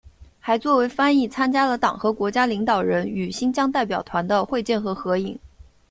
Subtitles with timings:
[0.39, 5.37] 还作为翻译参加了党和国家领导人与新疆代表团的会见和合影。